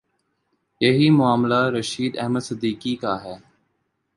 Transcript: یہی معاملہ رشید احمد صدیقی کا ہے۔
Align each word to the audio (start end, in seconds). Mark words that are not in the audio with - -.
یہی 0.81 1.09
معاملہ 1.09 1.61
رشید 1.79 2.17
احمد 2.17 2.39
صدیقی 2.39 2.95
کا 2.95 3.23
ہے۔ 3.23 3.35